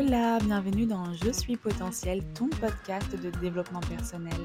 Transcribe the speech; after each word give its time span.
Hola, 0.00 0.38
bienvenue 0.38 0.86
dans 0.86 1.12
Je 1.12 1.32
suis 1.32 1.56
potentiel, 1.56 2.22
ton 2.32 2.48
podcast 2.48 3.20
de 3.20 3.30
développement 3.40 3.80
personnel. 3.80 4.38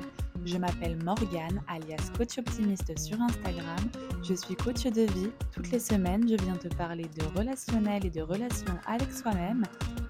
Je 0.44 0.58
m'appelle 0.58 0.98
Morgane, 1.04 1.62
alias 1.68 2.10
coach 2.18 2.40
optimiste 2.40 2.98
sur 2.98 3.22
Instagram. 3.22 3.77
Je 4.24 4.33
suis 4.33 4.55
coach 4.55 4.85
de 4.85 5.03
vie. 5.13 5.29
Toutes 5.51 5.69
les 5.69 5.77
semaines, 5.77 6.27
je 6.27 6.43
viens 6.43 6.55
te 6.55 6.69
parler 6.69 7.03
de 7.03 7.37
relationnel 7.37 8.04
et 8.04 8.09
de 8.09 8.23
relations 8.23 8.79
avec 8.88 9.11
soi-même, 9.11 9.61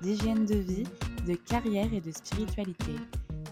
d'hygiène 0.01 0.45
de 0.45 0.55
vie, 0.55 0.87
de 1.27 1.33
carrière 1.33 1.93
et 1.93 1.99
de 1.99 2.11
spiritualité. 2.13 2.95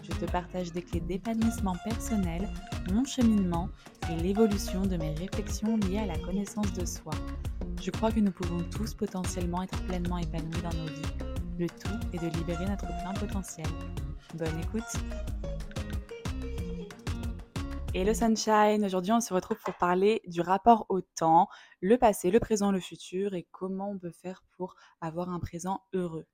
Je 0.02 0.12
te 0.12 0.24
partage 0.32 0.72
des 0.72 0.80
clés 0.80 1.00
d'épanouissement 1.00 1.76
personnel, 1.84 2.48
mon 2.90 3.04
cheminement 3.04 3.68
et 4.10 4.16
l'évolution 4.22 4.80
de 4.80 4.96
mes 4.96 5.12
réflexions 5.12 5.76
liées 5.76 5.98
à 5.98 6.06
la 6.06 6.18
connaissance 6.20 6.72
de 6.72 6.86
soi. 6.86 7.12
Je 7.82 7.90
crois 7.90 8.10
que 8.10 8.20
nous 8.20 8.32
pouvons 8.32 8.62
tous 8.74 8.94
potentiellement 8.94 9.62
être 9.62 9.78
pleinement 9.82 10.16
épanouis 10.16 10.62
dans 10.62 10.78
nos 10.78 10.86
vies. 10.86 11.31
Le 11.62 11.68
tout 11.68 12.00
est 12.12 12.18
de 12.18 12.26
libérer 12.38 12.66
notre 12.66 12.88
plein 12.88 13.14
potentiel. 13.14 13.68
Bonne 14.34 14.58
écoute 14.58 14.82
le 17.94 18.14
sunshine, 18.14 18.84
aujourd'hui 18.84 19.12
on 19.12 19.20
se 19.20 19.32
retrouve 19.32 19.58
pour 19.64 19.74
parler 19.74 20.22
du 20.26 20.40
rapport 20.40 20.86
au 20.88 21.02
temps, 21.02 21.46
le 21.80 21.98
passé, 21.98 22.32
le 22.32 22.40
présent, 22.40 22.72
le 22.72 22.80
futur 22.80 23.34
et 23.34 23.46
comment 23.52 23.92
on 23.92 23.98
peut 23.98 24.10
faire 24.10 24.42
pour 24.56 24.74
avoir 25.00 25.30
un 25.30 25.38
présent 25.38 25.82
heureux. 25.92 26.26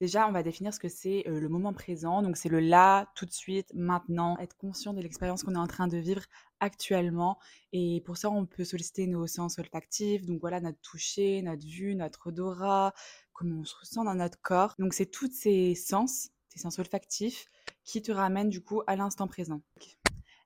Déjà, 0.00 0.26
on 0.26 0.32
va 0.32 0.42
définir 0.42 0.72
ce 0.72 0.80
que 0.80 0.88
c'est 0.88 1.24
le 1.26 1.46
moment 1.50 1.74
présent. 1.74 2.22
Donc, 2.22 2.38
c'est 2.38 2.48
le 2.48 2.58
là, 2.58 3.12
tout 3.14 3.26
de 3.26 3.32
suite, 3.32 3.70
maintenant, 3.74 4.38
être 4.38 4.56
conscient 4.56 4.94
de 4.94 5.00
l'expérience 5.02 5.42
qu'on 5.42 5.54
est 5.54 5.58
en 5.58 5.66
train 5.66 5.88
de 5.88 5.98
vivre 5.98 6.22
actuellement. 6.58 7.38
Et 7.74 8.02
pour 8.06 8.16
ça, 8.16 8.30
on 8.30 8.46
peut 8.46 8.64
solliciter 8.64 9.06
nos 9.06 9.26
sens 9.26 9.58
olfactifs. 9.58 10.24
Donc, 10.24 10.40
voilà, 10.40 10.58
notre 10.60 10.80
toucher, 10.80 11.42
notre 11.42 11.66
vue, 11.66 11.94
notre 11.96 12.28
odorat, 12.28 12.94
comment 13.40 13.60
on 13.60 13.64
se 13.64 13.74
ressent 13.74 14.04
dans 14.04 14.14
notre 14.14 14.38
corps. 14.42 14.74
Donc, 14.78 14.92
c'est 14.92 15.06
tous 15.06 15.30
ces 15.32 15.74
sens, 15.74 16.28
ces 16.50 16.58
sens 16.58 16.78
olfactifs, 16.78 17.46
qui 17.84 18.02
te 18.02 18.12
ramènent 18.12 18.50
du 18.50 18.62
coup 18.62 18.82
à 18.86 18.96
l'instant 18.96 19.26
présent. 19.26 19.62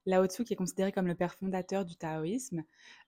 Lao 0.06 0.26
Tzu, 0.26 0.44
qui 0.44 0.52
est 0.52 0.56
considéré 0.56 0.92
comme 0.92 1.08
le 1.08 1.16
père 1.16 1.34
fondateur 1.34 1.84
du 1.84 1.96
taoïsme, 1.96 2.62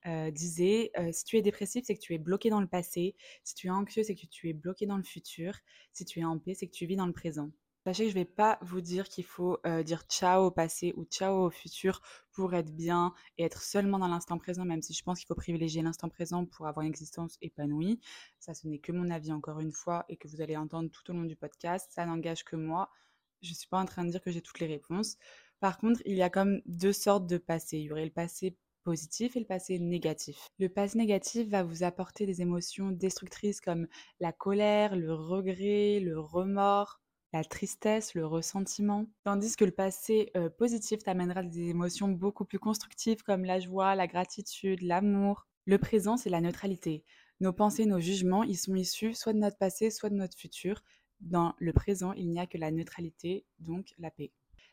euh, 0.07 0.33
disait 0.33 0.91
euh, 0.99 1.13
Si 1.13 1.25
tu 1.25 1.37
es 1.37 1.43
dépressif, 1.43 1.85
c'est 1.87 1.95
que 1.95 2.01
tu 2.01 2.15
es 2.15 2.19
bloqué 2.19 2.51
dans 2.51 2.61
le 2.61 2.67
passé. 2.67 3.15
Si 3.45 3.55
tu 3.55 3.69
es 3.69 3.71
anxieux, 3.71 4.03
c'est 4.03 4.17
que 4.17 4.27
tu 4.27 4.49
es 4.49 4.55
bloqué 4.55 4.87
dans 4.87 4.97
le 4.97 5.05
futur. 5.05 5.55
Si 5.93 6.05
tu 6.05 6.19
es 6.19 6.25
en 6.25 6.39
paix, 6.39 6.55
c'est 6.55 6.67
que 6.67 6.73
tu 6.73 6.87
vis 6.87 6.97
dans 6.97 7.07
le 7.07 7.13
présent. 7.13 7.53
Sachez 7.87 8.07
que 8.07 8.11
je 8.11 8.17
ne 8.17 8.23
vais 8.23 8.25
pas 8.25 8.59
vous 8.63 8.81
dire 8.81 9.09
qu'il 9.09 9.23
faut 9.23 9.59
euh, 9.65 9.85
dire 9.85 10.03
ciao 10.09 10.47
au 10.47 10.51
passé 10.51 10.93
ou 10.97 11.05
ciao 11.05 11.45
au 11.47 11.51
futur 11.51 12.03
pour 12.33 12.53
être 12.55 12.75
bien 12.75 13.15
et 13.39 13.45
être 13.45 13.63
seulement 13.63 14.01
dans 14.01 14.09
l'instant 14.09 14.39
présent, 14.39 14.65
même 14.65 14.83
si 14.83 14.93
je 14.93 15.05
pense 15.05 15.21
qu'il 15.21 15.29
faut 15.29 15.37
privilégier 15.37 15.83
l'instant 15.83 16.09
présent 16.09 16.47
pour 16.47 16.67
avoir 16.67 16.83
une 16.85 16.91
existence 16.91 17.39
épanouie. 17.43 18.01
Ça, 18.41 18.55
ce 18.55 18.67
n'est 18.67 18.81
que 18.81 18.91
mon 18.91 19.09
avis 19.09 19.31
encore 19.31 19.61
une 19.61 19.71
fois 19.71 20.05
et 20.09 20.17
que 20.17 20.27
vous 20.27 20.41
allez 20.41 20.57
entendre 20.57 20.91
tout 20.91 21.09
au 21.13 21.15
long 21.15 21.23
du 21.23 21.37
podcast. 21.37 21.89
Ça 21.93 22.05
n'engage 22.07 22.43
que 22.43 22.57
moi. 22.57 22.91
Je 23.41 23.51
ne 23.51 23.55
suis 23.55 23.69
pas 23.69 23.79
en 23.79 23.85
train 23.85 24.05
de 24.05 24.11
dire 24.11 24.21
que 24.21 24.33
j'ai 24.33 24.43
toutes 24.43 24.59
les 24.59 24.67
réponses. 24.67 25.17
Par 25.61 25.79
contre, 25.79 26.03
il 26.07 26.17
y 26.17 26.23
a 26.23 26.29
comme 26.29 26.63
deux 26.67 26.93
sortes 26.93 27.29
de 27.29 27.39
passé. 27.39 27.79
Il 27.79 27.85
y 27.85 27.93
aurait 27.93 28.05
le 28.05 28.11
passé 28.11 28.57
positif 28.83 29.37
et 29.37 29.41
le 29.41 29.47
passé 29.47 29.79
négatif. 29.79 30.49
Le 30.59 30.69
passé 30.69 30.99
négatif 30.99 31.49
va 31.51 31.63
vous 31.63 31.85
apporter 31.85 32.27
des 32.27 32.43
émotions 32.43 32.91
destructrices 32.91 33.61
comme 33.61 33.87
la 34.19 34.33
colère, 34.33 34.97
le 34.97 35.15
regret, 35.15 36.01
le 36.01 36.19
remords, 36.19 37.01
la 37.33 37.45
tristesse, 37.45 38.15
le 38.15 38.27
ressentiment. 38.27 39.07
Tandis 39.25 39.57
que 39.57 39.65
le 39.65 39.71
passé 39.71 40.33
positif 40.59 41.03
t'amènera 41.03 41.43
des 41.43 41.69
émotions 41.69 42.09
beaucoup 42.09 42.45
plus 42.45 42.59
constructives 42.59 43.23
comme 43.23 43.45
la 43.45 43.61
joie, 43.61 43.95
la 43.95 44.07
gratitude, 44.07 44.83
l'amour. 44.83 45.47
Le 45.65 45.79
présent, 45.79 46.17
c'est 46.17 46.31
la 46.31 46.41
neutralité. 46.41 47.05
Nos 47.41 47.53
pensées, 47.53 47.85
nos 47.85 48.01
jugements, 48.01 48.45
ils 48.45 48.57
sont 48.57 48.75
issus 48.75 49.15
soit 49.15 49.33
de 49.33 49.39
notre 49.39 49.59
passé, 49.59 49.91
soit 49.91 50.09
de 50.09 50.15
notre 50.15 50.39
futur. 50.39 50.83
Dans 51.21 51.55
le 51.59 51.73
présent, 51.73 52.13
il 52.13 52.31
n'y 52.31 52.41
a 52.41 52.47
que 52.47 52.59
la 52.59 52.71
neutralité, 52.71 53.45
donc 53.59 53.93
la 53.99 54.11
paix. 54.11 54.33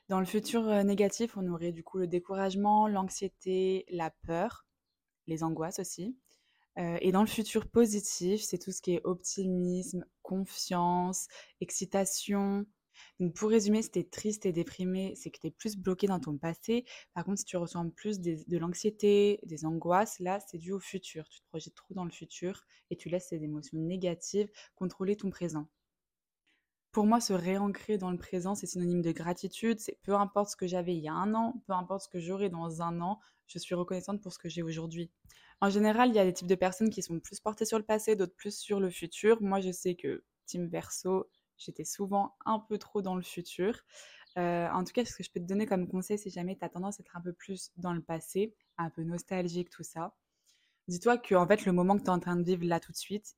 Dans 0.09 0.19
le 0.19 0.25
futur 0.25 0.63
négatif, 0.83 1.35
on 1.37 1.47
aurait 1.47 1.71
du 1.71 1.83
coup 1.83 1.97
le 1.97 2.07
découragement, 2.07 2.87
l'anxiété, 2.87 3.85
la 3.89 4.11
peur, 4.11 4.65
les 5.27 5.43
angoisses 5.43 5.79
aussi. 5.79 6.15
Et 6.77 7.11
dans 7.11 7.21
le 7.21 7.27
futur 7.27 7.67
positif, 7.67 8.41
c'est 8.41 8.57
tout 8.57 8.71
ce 8.71 8.81
qui 8.81 8.93
est 8.93 9.01
optimisme, 9.03 10.05
confiance, 10.21 11.27
excitation. 11.61 12.65
Donc 13.19 13.35
pour 13.35 13.49
résumer, 13.49 13.81
si 13.81 13.91
tu 13.91 13.99
es 13.99 14.03
triste 14.03 14.45
et 14.45 14.51
déprimé, 14.51 15.13
c'est 15.15 15.31
que 15.31 15.39
tu 15.39 15.47
es 15.47 15.51
plus 15.51 15.77
bloqué 15.77 16.07
dans 16.07 16.19
ton 16.19 16.37
passé. 16.37 16.85
Par 17.13 17.25
contre, 17.25 17.39
si 17.39 17.45
tu 17.45 17.57
ressens 17.57 17.89
plus 17.89 18.19
de 18.19 18.57
l'anxiété, 18.57 19.39
des 19.43 19.65
angoisses, 19.65 20.19
là, 20.19 20.39
c'est 20.39 20.57
dû 20.57 20.71
au 20.71 20.79
futur. 20.79 21.27
Tu 21.29 21.39
te 21.41 21.45
projettes 21.47 21.75
trop 21.75 21.93
dans 21.93 22.05
le 22.05 22.11
futur 22.11 22.63
et 22.89 22.95
tu 22.97 23.09
laisses 23.09 23.29
ces 23.29 23.43
émotions 23.43 23.77
négatives 23.77 24.49
contrôler 24.75 25.15
ton 25.15 25.29
présent. 25.29 25.67
Pour 26.93 27.07
moi, 27.07 27.19
se 27.19 27.33
réancrer 27.33 27.97
dans 27.97 28.11
le 28.11 28.19
présent, 28.19 28.53
c'est 28.53 28.67
synonyme 28.67 29.01
de 29.01 29.11
gratitude. 29.11 29.79
C'est 29.79 29.97
peu 30.03 30.13
importe 30.13 30.51
ce 30.51 30.55
que 30.55 30.67
j'avais 30.67 30.95
il 30.95 31.01
y 31.01 31.07
a 31.07 31.13
un 31.13 31.33
an, 31.33 31.59
peu 31.65 31.73
importe 31.73 32.03
ce 32.03 32.07
que 32.07 32.19
j'aurai 32.19 32.49
dans 32.49 32.83
un 32.83 33.01
an, 33.01 33.19
je 33.47 33.57
suis 33.57 33.73
reconnaissante 33.73 34.21
pour 34.21 34.31
ce 34.31 34.37
que 34.37 34.47
j'ai 34.47 34.61
aujourd'hui. 34.61 35.11
En 35.59 35.71
général, 35.71 36.09
il 36.09 36.15
y 36.15 36.19
a 36.19 36.23
des 36.23 36.33
types 36.33 36.47
de 36.47 36.53
personnes 36.53 36.91
qui 36.91 37.01
sont 37.01 37.19
plus 37.19 37.39
portées 37.39 37.65
sur 37.65 37.79
le 37.79 37.83
passé, 37.83 38.15
d'autres 38.15 38.35
plus 38.35 38.55
sur 38.55 38.79
le 38.79 38.91
futur. 38.91 39.41
Moi, 39.41 39.59
je 39.59 39.71
sais 39.71 39.95
que, 39.95 40.23
team 40.45 40.67
verso, 40.67 41.27
j'étais 41.57 41.83
souvent 41.83 42.35
un 42.45 42.59
peu 42.59 42.77
trop 42.77 43.01
dans 43.01 43.15
le 43.15 43.23
futur. 43.23 43.81
Euh, 44.37 44.69
en 44.69 44.83
tout 44.83 44.93
cas, 44.93 45.03
ce 45.03 45.15
que 45.15 45.23
je 45.23 45.31
peux 45.31 45.39
te 45.39 45.45
donner 45.45 45.65
comme 45.65 45.87
conseil, 45.87 46.19
si 46.19 46.29
jamais 46.29 46.55
tu 46.55 46.63
as 46.63 46.69
tendance 46.69 46.99
à 46.99 47.01
être 47.01 47.17
un 47.17 47.21
peu 47.21 47.33
plus 47.33 47.71
dans 47.75 47.93
le 47.93 48.03
passé, 48.03 48.53
un 48.77 48.91
peu 48.91 49.01
nostalgique, 49.01 49.71
tout 49.71 49.83
ça, 49.83 50.15
dis-toi 50.87 51.17
que 51.17 51.33
en 51.33 51.47
fait, 51.47 51.65
le 51.65 51.71
moment 51.71 51.97
que 51.97 52.03
tu 52.03 52.07
es 52.07 52.09
en 52.11 52.19
train 52.19 52.35
de 52.35 52.43
vivre 52.43 52.65
là 52.65 52.79
tout 52.79 52.91
de 52.91 52.97
suite, 52.97 53.35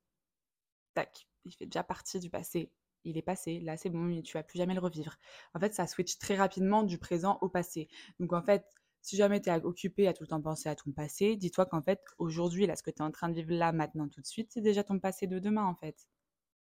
tac, 0.93 1.29
il 1.45 1.53
fait 1.53 1.67
déjà 1.67 1.83
partie 1.83 2.19
du 2.19 2.29
passé 2.29 2.69
il 3.05 3.17
est 3.17 3.21
passé, 3.21 3.59
là 3.61 3.77
c'est 3.77 3.89
bon, 3.89 4.21
tu 4.21 4.33
vas 4.33 4.43
plus 4.43 4.57
jamais 4.57 4.73
le 4.73 4.81
revivre. 4.81 5.15
En 5.53 5.59
fait, 5.59 5.73
ça 5.73 5.87
switch 5.87 6.17
très 6.17 6.35
rapidement 6.35 6.83
du 6.83 6.97
présent 6.97 7.37
au 7.41 7.49
passé. 7.49 7.87
Donc 8.19 8.33
en 8.33 8.41
fait, 8.41 8.65
si 9.05 9.17
jamais 9.17 9.39
tu 9.39 9.49
es 9.49 9.63
occupé 9.63 10.07
à 10.07 10.13
tout 10.13 10.23
le 10.23 10.27
temps 10.27 10.41
penser 10.41 10.67
à 10.67 10.75
ton 10.75 10.91
passé, 10.91 11.35
dis-toi 11.35 11.67
qu'en 11.67 11.81
fait, 11.83 12.01
aujourd'hui, 12.17 12.65
là, 12.65 12.75
ce 12.75 12.81
que 12.81 12.89
tu 12.89 12.97
es 12.97 13.01
en 13.05 13.11
train 13.11 13.29
de 13.29 13.35
vivre 13.35 13.53
là, 13.53 13.71
maintenant, 13.71 14.09
tout 14.09 14.19
de 14.19 14.25
suite, 14.25 14.49
c'est 14.51 14.61
déjà 14.61 14.83
ton 14.83 14.99
passé 14.99 15.27
de 15.27 15.37
demain, 15.37 15.63
en 15.63 15.75
fait. 15.75 16.07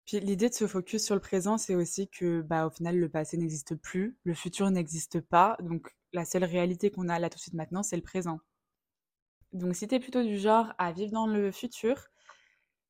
Puis 0.05 0.21
l'idée 0.21 0.51
de 0.51 0.55
se 0.55 0.67
focus 0.67 1.03
sur 1.03 1.15
le 1.15 1.23
présent, 1.23 1.57
c'est 1.57 1.75
aussi 1.75 2.09
que, 2.11 2.43
bah, 2.43 2.67
au 2.67 2.71
final, 2.71 2.99
le 2.99 3.09
passé 3.09 3.39
n'existe 3.39 3.77
plus, 3.77 4.19
le 4.25 4.35
futur 4.35 4.71
n'existe 4.71 5.21
pas, 5.21 5.57
donc 5.63 5.89
la 6.13 6.27
seule 6.27 6.45
réalité 6.45 6.91
qu'on 6.91 7.09
a 7.09 7.19
là 7.19 7.31
tout 7.31 7.37
de 7.37 7.41
suite 7.41 7.55
maintenant, 7.55 7.83
c'est 7.83 7.97
le 7.97 8.03
présent. 8.03 8.41
Donc 9.53 9.75
si 9.75 9.89
tu 9.89 9.95
es 9.95 10.01
plutôt 10.01 10.23
du 10.23 10.39
genre 10.39 10.75
à 10.79 10.93
vivre 10.93 11.13
dans 11.13 11.27
le 11.27 11.51
futur, 11.51 12.09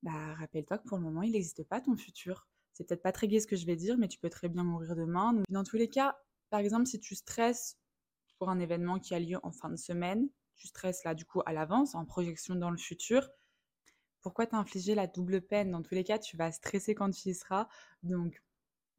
bah, 0.03 0.33
rappelle-toi 0.35 0.79
que 0.79 0.87
pour 0.87 0.97
le 0.97 1.03
moment, 1.03 1.21
il 1.21 1.31
n'existe 1.31 1.63
pas 1.63 1.79
ton 1.79 1.95
futur 1.95 2.47
c'est 2.75 2.83
peut-être 2.85 3.01
pas 3.01 3.13
très 3.13 3.27
gai 3.27 3.39
ce 3.39 3.47
que 3.47 3.55
je 3.55 3.65
vais 3.65 3.77
dire, 3.77 3.97
mais 3.97 4.09
tu 4.09 4.19
peux 4.19 4.29
très 4.29 4.49
bien 4.49 4.63
mourir 4.63 4.95
demain. 4.95 5.41
Dans 5.49 5.63
tous 5.63 5.77
les 5.77 5.89
cas, 5.89 6.19
par 6.49 6.59
exemple, 6.59 6.85
si 6.85 6.99
tu 6.99 7.15
stresses 7.15 7.77
pour 8.37 8.49
un 8.49 8.59
événement 8.59 8.99
qui 8.99 9.15
a 9.15 9.19
lieu 9.19 9.39
en 9.43 9.51
fin 9.51 9.69
de 9.69 9.77
semaine, 9.77 10.27
tu 10.57 10.67
stresses 10.67 11.05
là 11.05 11.15
du 11.15 11.23
coup 11.23 11.41
à 11.45 11.53
l'avance, 11.53 11.95
en 11.95 12.05
projection 12.05 12.53
dans 12.53 12.69
le 12.69 12.77
futur, 12.77 13.29
pourquoi 14.21 14.45
t'infliger 14.45 14.93
la 14.93 15.07
double 15.07 15.41
peine? 15.41 15.71
Dans 15.71 15.81
tous 15.81 15.95
les 15.95 16.03
cas, 16.03 16.19
tu 16.19 16.35
vas 16.35 16.51
stresser 16.51 16.95
quand 16.95 17.11
tu 17.11 17.29
y 17.29 17.33
seras. 17.33 17.69
Donc, 18.03 18.43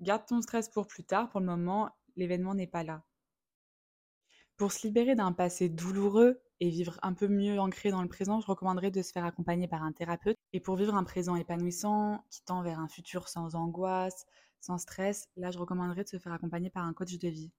garde 0.00 0.25
ton 0.25 0.41
stress 0.41 0.70
pour 0.70 0.87
plus 0.87 1.04
tard. 1.04 1.28
Pour 1.28 1.41
le 1.41 1.47
moment, 1.47 1.91
l'événement 2.14 2.54
n'est 2.54 2.66
pas 2.66 2.82
là. 2.82 3.04
Pour 4.56 4.72
se 4.72 4.87
libérer 4.87 5.16
d'un 5.16 5.32
passé 5.32 5.69
douloureux 5.69 6.41
et 6.61 6.71
vivre 6.71 6.99
un 7.03 7.12
peu 7.12 7.28
mieux 7.28 7.59
ancré 7.59 7.91
dans 7.91 8.03
le 8.03 8.09
présent, 8.09 8.41
je 8.41 8.47
recommanderais 8.47 8.91
de 8.91 9.03
se 9.03 9.12
faire 9.12 9.25
accompagner 9.25 9.69
par 9.69 9.83
un 9.83 9.93
thérapeute. 9.93 10.37
Et 10.53 10.61
pour 10.61 10.77
vivre 10.77 10.94
un 10.94 11.05
présent 11.05 11.37
épanouissant, 11.37 12.25
qui 12.31 12.43
tend 12.44 12.62
vers 12.62 12.78
un 12.78 12.89
futur 12.89 13.28
sans 13.28 13.55
angoisse, 13.55 14.27
sans 14.61 14.78
stress, 14.78 15.28
là, 15.37 15.50
je 15.50 15.59
recommanderais 15.59 16.05
de 16.05 16.09
se 16.09 16.19
faire 16.19 16.33
accompagner 16.33 16.71
par 16.71 16.84
un 16.84 16.93
coach 16.93 17.19
de 17.19 17.28
vie. 17.28 17.53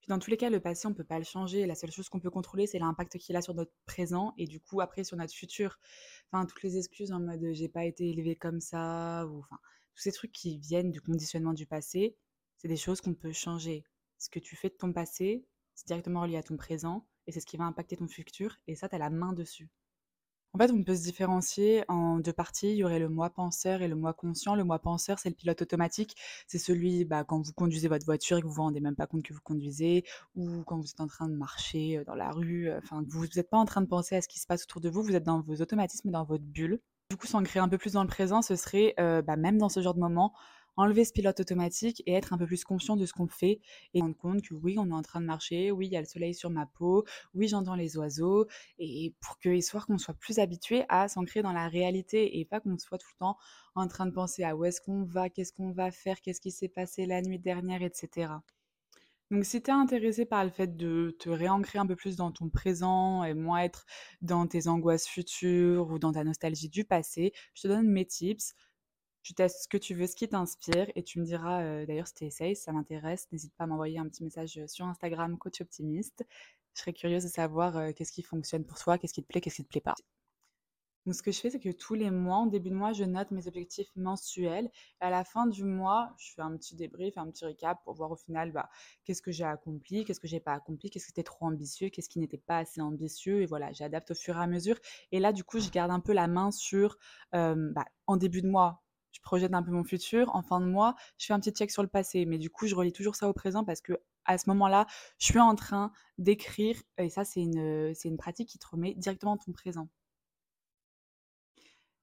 Puis 0.00 0.08
dans 0.10 0.18
tous 0.18 0.30
les 0.30 0.36
cas, 0.36 0.50
le 0.50 0.60
passé, 0.60 0.86
on 0.86 0.90
ne 0.90 0.94
peut 0.94 1.02
pas 1.02 1.18
le 1.18 1.24
changer. 1.24 1.66
La 1.66 1.74
seule 1.74 1.90
chose 1.90 2.08
qu'on 2.08 2.20
peut 2.20 2.30
contrôler, 2.30 2.66
c'est 2.66 2.78
l'impact 2.78 3.18
qu'il 3.18 3.36
a 3.36 3.42
sur 3.42 3.54
notre 3.54 3.72
présent 3.86 4.34
et 4.36 4.46
du 4.46 4.60
coup, 4.60 4.80
après, 4.80 5.02
sur 5.02 5.16
notre 5.16 5.32
futur. 5.32 5.78
Enfin, 6.30 6.44
toutes 6.46 6.62
les 6.62 6.76
excuses 6.76 7.10
en 7.10 7.20
mode 7.20 7.44
j'ai 7.52 7.68
pas 7.68 7.84
été 7.84 8.10
élevé 8.10 8.36
comme 8.36 8.60
ça, 8.60 9.26
ou 9.26 9.38
enfin, 9.38 9.58
tous 9.94 10.02
ces 10.02 10.12
trucs 10.12 10.32
qui 10.32 10.58
viennent 10.58 10.90
du 10.90 11.00
conditionnement 11.00 11.54
du 11.54 11.66
passé, 11.66 12.16
c'est 12.58 12.68
des 12.68 12.76
choses 12.76 13.00
qu'on 13.00 13.14
peut 13.14 13.32
changer. 13.32 13.84
Ce 14.18 14.28
que 14.28 14.38
tu 14.38 14.56
fais 14.56 14.68
de 14.68 14.74
ton 14.74 14.92
passé, 14.92 15.46
c'est 15.74 15.86
directement 15.86 16.20
relié 16.22 16.36
à 16.36 16.42
ton 16.42 16.56
présent 16.56 17.06
et 17.26 17.32
c'est 17.32 17.40
ce 17.40 17.46
qui 17.46 17.56
va 17.56 17.64
impacter 17.64 17.96
ton 17.96 18.08
futur 18.08 18.56
et 18.66 18.74
ça, 18.74 18.88
tu 18.88 18.94
as 18.94 18.98
la 18.98 19.10
main 19.10 19.32
dessus. 19.32 19.70
En 20.54 20.58
fait, 20.58 20.70
on 20.70 20.84
peut 20.84 20.94
se 20.94 21.02
différencier 21.02 21.84
en 21.88 22.20
deux 22.20 22.32
parties. 22.32 22.70
Il 22.70 22.76
y 22.76 22.84
aurait 22.84 23.00
le 23.00 23.08
moi 23.08 23.28
penseur 23.28 23.82
et 23.82 23.88
le 23.88 23.96
moi 23.96 24.12
conscient. 24.12 24.54
Le 24.54 24.62
moi 24.62 24.78
penseur, 24.78 25.18
c'est 25.18 25.28
le 25.28 25.34
pilote 25.34 25.60
automatique. 25.62 26.14
C'est 26.46 26.60
celui 26.60 27.04
bah, 27.04 27.24
quand 27.24 27.40
vous 27.40 27.52
conduisez 27.52 27.88
votre 27.88 28.04
voiture 28.04 28.38
et 28.38 28.40
que 28.40 28.46
vous 28.46 28.52
vous 28.52 28.62
rendez 28.62 28.78
même 28.78 28.94
pas 28.94 29.08
compte 29.08 29.24
que 29.24 29.34
vous 29.34 29.40
conduisez, 29.42 30.04
ou 30.36 30.62
quand 30.62 30.78
vous 30.78 30.88
êtes 30.88 31.00
en 31.00 31.08
train 31.08 31.28
de 31.28 31.34
marcher 31.34 31.98
euh, 31.98 32.04
dans 32.04 32.14
la 32.14 32.30
rue. 32.30 32.68
Euh, 32.70 32.78
enfin, 32.84 33.02
vous 33.08 33.26
n'êtes 33.34 33.50
pas 33.50 33.58
en 33.58 33.64
train 33.64 33.80
de 33.80 33.88
penser 33.88 34.14
à 34.14 34.22
ce 34.22 34.28
qui 34.28 34.38
se 34.38 34.46
passe 34.46 34.62
autour 34.62 34.80
de 34.80 34.88
vous. 34.88 35.02
Vous 35.02 35.16
êtes 35.16 35.24
dans 35.24 35.40
vos 35.40 35.56
automatismes, 35.56 36.12
dans 36.12 36.22
votre 36.24 36.44
bulle. 36.44 36.78
Du 37.10 37.16
coup, 37.16 37.26
s'ancrer 37.26 37.58
un 37.58 37.68
peu 37.68 37.76
plus 37.76 37.94
dans 37.94 38.02
le 38.02 38.08
présent, 38.08 38.40
ce 38.40 38.54
serait, 38.54 38.94
euh, 39.00 39.22
bah, 39.22 39.34
même 39.34 39.58
dans 39.58 39.68
ce 39.68 39.82
genre 39.82 39.94
de 39.94 40.00
moment, 40.00 40.34
enlever 40.76 41.04
ce 41.04 41.12
pilote 41.12 41.40
automatique 41.40 42.02
et 42.06 42.12
être 42.12 42.32
un 42.32 42.38
peu 42.38 42.46
plus 42.46 42.64
conscient 42.64 42.96
de 42.96 43.06
ce 43.06 43.12
qu'on 43.12 43.28
fait 43.28 43.60
et 43.94 44.00
rendre 44.00 44.16
compte 44.16 44.42
que 44.42 44.54
oui, 44.54 44.76
on 44.78 44.90
est 44.90 44.94
en 44.94 45.02
train 45.02 45.20
de 45.20 45.26
marcher, 45.26 45.70
oui, 45.70 45.86
il 45.86 45.92
y 45.92 45.96
a 45.96 46.00
le 46.00 46.06
soleil 46.06 46.34
sur 46.34 46.50
ma 46.50 46.66
peau, 46.66 47.04
oui, 47.34 47.48
j'entends 47.48 47.74
les 47.74 47.96
oiseaux 47.96 48.46
et 48.78 49.14
pour 49.20 49.38
que 49.38 49.48
histoire 49.48 49.86
qu'on 49.86 49.98
soit 49.98 50.14
plus 50.14 50.38
habitué 50.38 50.84
à 50.88 51.08
s'ancrer 51.08 51.42
dans 51.42 51.52
la 51.52 51.68
réalité 51.68 52.38
et 52.38 52.44
pas 52.44 52.60
qu'on 52.60 52.78
soit 52.78 52.98
tout 52.98 53.08
le 53.14 53.18
temps 53.18 53.36
en 53.74 53.88
train 53.88 54.06
de 54.06 54.12
penser 54.12 54.44
à 54.44 54.56
où 54.56 54.64
est-ce 54.64 54.80
qu'on 54.80 55.04
va, 55.04 55.28
qu'est-ce 55.30 55.52
qu'on 55.52 55.72
va 55.72 55.90
faire, 55.90 56.20
qu'est-ce 56.20 56.40
qui 56.40 56.50
s'est 56.50 56.68
passé 56.68 57.06
la 57.06 57.22
nuit 57.22 57.38
dernière, 57.38 57.82
etc. 57.82 58.34
Donc, 59.30 59.44
si 59.44 59.62
tu 59.62 59.70
es 59.70 59.74
intéressé 59.74 60.26
par 60.26 60.44
le 60.44 60.50
fait 60.50 60.76
de 60.76 61.16
te 61.18 61.30
réancrer 61.30 61.78
un 61.78 61.86
peu 61.86 61.96
plus 61.96 62.16
dans 62.16 62.30
ton 62.30 62.50
présent 62.50 63.24
et 63.24 63.34
moins 63.34 63.62
être 63.62 63.86
dans 64.20 64.46
tes 64.46 64.68
angoisses 64.68 65.08
futures 65.08 65.90
ou 65.90 65.98
dans 65.98 66.12
ta 66.12 66.24
nostalgie 66.24 66.68
du 66.68 66.84
passé, 66.84 67.32
je 67.54 67.62
te 67.62 67.68
donne 67.68 67.88
mes 67.88 68.04
tips. 68.04 68.54
Tu 69.24 69.32
testes 69.32 69.62
ce 69.62 69.68
que 69.68 69.78
tu 69.78 69.94
veux, 69.94 70.06
ce 70.06 70.14
qui 70.14 70.28
t'inspire 70.28 70.86
et 70.94 71.02
tu 71.02 71.18
me 71.18 71.24
diras 71.24 71.62
euh, 71.62 71.86
d'ailleurs 71.86 72.06
si 72.06 72.12
tu 72.12 72.24
essayes, 72.24 72.54
ça 72.54 72.72
m'intéresse. 72.72 73.26
N'hésite 73.32 73.54
pas 73.54 73.64
à 73.64 73.66
m'envoyer 73.66 73.98
un 73.98 74.06
petit 74.06 74.22
message 74.22 74.58
euh, 74.58 74.66
sur 74.66 74.84
Instagram, 74.84 75.38
coach 75.38 75.62
optimiste. 75.62 76.26
Je 76.74 76.80
serais 76.82 76.92
curieuse 76.92 77.22
de 77.24 77.28
savoir 77.28 77.74
euh, 77.78 77.92
qu'est-ce 77.92 78.12
qui 78.12 78.22
fonctionne 78.22 78.66
pour 78.66 78.78
toi, 78.78 78.98
qu'est-ce 78.98 79.14
qui 79.14 79.22
te 79.22 79.26
plaît, 79.26 79.40
qu'est-ce 79.40 79.56
qui 79.56 79.64
te 79.64 79.70
plaît 79.70 79.80
pas. 79.80 79.94
Donc, 81.06 81.14
ce 81.14 81.22
que 81.22 81.32
je 81.32 81.40
fais, 81.40 81.48
c'est 81.48 81.58
que 81.58 81.70
tous 81.70 81.94
les 81.94 82.10
mois, 82.10 82.36
en 82.36 82.46
début 82.46 82.68
de 82.68 82.74
mois, 82.74 82.92
je 82.92 83.04
note 83.04 83.30
mes 83.30 83.46
objectifs 83.48 83.90
mensuels. 83.96 84.70
À 85.00 85.08
la 85.08 85.24
fin 85.24 85.46
du 85.46 85.64
mois, 85.64 86.14
je 86.18 86.32
fais 86.34 86.42
un 86.42 86.54
petit 86.58 86.76
débrief, 86.76 87.16
un 87.16 87.30
petit 87.30 87.46
récap 87.46 87.82
pour 87.82 87.94
voir 87.94 88.10
au 88.10 88.16
final 88.16 88.52
bah, 88.52 88.68
qu'est-ce 89.04 89.22
que 89.22 89.32
j'ai 89.32 89.44
accompli, 89.44 90.04
qu'est-ce 90.04 90.20
que 90.20 90.28
j'ai 90.28 90.40
pas 90.40 90.52
accompli, 90.52 90.90
qu'est-ce 90.90 91.06
qui 91.06 91.12
était 91.12 91.22
trop 91.22 91.46
ambitieux, 91.46 91.88
qu'est-ce 91.88 92.10
qui 92.10 92.18
n'était 92.18 92.36
pas 92.36 92.58
assez 92.58 92.82
ambitieux. 92.82 93.40
Et 93.40 93.46
voilà, 93.46 93.72
j'adapte 93.72 94.10
au 94.10 94.14
fur 94.14 94.36
et 94.36 94.42
à 94.42 94.46
mesure. 94.46 94.76
Et 95.12 95.18
là, 95.18 95.32
du 95.32 95.44
coup, 95.44 95.60
je 95.60 95.70
garde 95.70 95.90
un 95.90 96.00
peu 96.00 96.12
la 96.12 96.26
main 96.26 96.50
sur, 96.50 96.98
bah, 97.32 97.86
en 98.06 98.18
début 98.18 98.42
de 98.42 98.48
mois, 98.48 98.83
projette 99.24 99.54
un 99.54 99.62
peu 99.62 99.72
mon 99.72 99.84
futur. 99.84 100.34
En 100.34 100.42
fin 100.42 100.60
de 100.60 100.66
mois, 100.66 100.94
je 101.18 101.26
fais 101.26 101.32
un 101.32 101.40
petit 101.40 101.50
check 101.50 101.70
sur 101.70 101.82
le 101.82 101.88
passé. 101.88 102.26
Mais 102.26 102.38
du 102.38 102.50
coup, 102.50 102.66
je 102.66 102.74
relis 102.74 102.92
toujours 102.92 103.16
ça 103.16 103.28
au 103.28 103.32
présent 103.32 103.64
parce 103.64 103.80
que 103.80 103.94
à 104.26 104.38
ce 104.38 104.48
moment-là, 104.50 104.86
je 105.18 105.26
suis 105.26 105.40
en 105.40 105.54
train 105.54 105.92
d'écrire. 106.18 106.76
Et 106.98 107.10
ça, 107.10 107.24
c'est 107.24 107.40
une, 107.40 107.92
c'est 107.94 108.08
une 108.08 108.16
pratique 108.16 108.48
qui 108.48 108.58
te 108.58 108.66
remet 108.66 108.94
directement 108.94 109.36
dans 109.36 109.42
ton 109.44 109.52
présent. 109.52 109.88